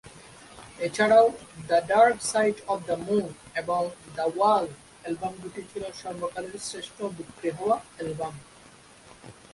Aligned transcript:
এছাড়াও 0.79 1.25
"the 1.67 1.79
dark 1.89 2.17
side 2.31 2.55
of 2.67 2.79
the 2.89 2.97
moon" 3.05 3.25
এবং 3.61 3.81
"the 4.17 4.25
wall" 4.35 4.65
album 5.01 5.33
দুটি 5.41 5.61
ছিল 5.71 5.83
সর্বকালের 6.01 6.57
শ্রেষ্ঠ-বিক্রি 6.67 7.49
হওয়া 7.57 7.77
অ্যালবাম। 7.95 8.33